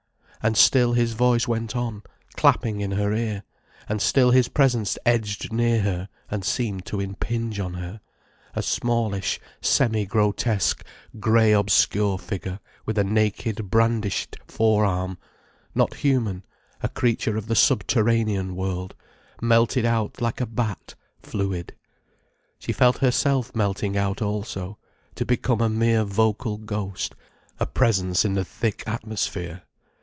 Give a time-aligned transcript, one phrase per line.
[0.43, 2.01] And still his voice went on
[2.35, 3.43] clapping in her ear,
[3.87, 10.03] and still his presence edged near her, and seemed to impinge on her—a smallish, semi
[10.07, 10.83] grotesque,
[11.19, 15.19] grey obscure figure with a naked brandished forearm:
[15.75, 16.43] not human:
[16.81, 18.95] a creature of the subterranean world,
[19.43, 21.75] melted out like a bat, fluid.
[22.57, 24.79] She felt herself melting out also,
[25.13, 27.13] to become a mere vocal ghost,
[27.59, 29.61] a presence in the thick atmosphere.